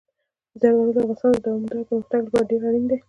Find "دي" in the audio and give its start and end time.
2.87-2.97